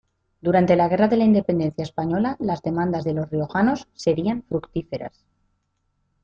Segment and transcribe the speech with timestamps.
[0.41, 5.27] Durante la guerra de la independencia española las demandas de los riojanos serían fructíferas.